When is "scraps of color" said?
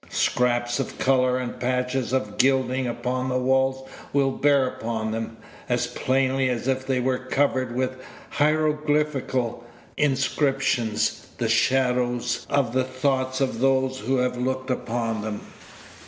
0.09-1.37